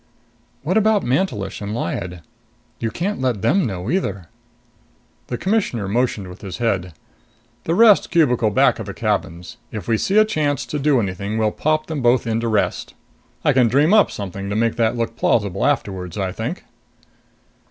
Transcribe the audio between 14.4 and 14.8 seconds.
to make